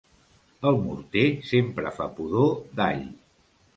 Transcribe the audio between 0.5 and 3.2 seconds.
El morter sempre fa pudor d'all.